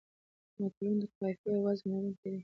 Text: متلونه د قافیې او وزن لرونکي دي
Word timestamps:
متلونه 0.59 0.97
د 1.01 1.03
قافیې 1.17 1.47
او 1.53 1.57
وزن 1.65 1.87
لرونکي 1.89 2.27
دي 2.31 2.39